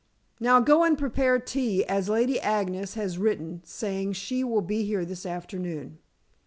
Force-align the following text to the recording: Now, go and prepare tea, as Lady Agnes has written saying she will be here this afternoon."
Now, 0.39 0.59
go 0.59 0.83
and 0.83 0.97
prepare 0.97 1.37
tea, 1.37 1.85
as 1.85 2.09
Lady 2.09 2.39
Agnes 2.39 2.95
has 2.95 3.19
written 3.19 3.61
saying 3.63 4.13
she 4.13 4.43
will 4.43 4.63
be 4.63 4.81
here 4.83 5.05
this 5.05 5.27
afternoon." 5.27 5.99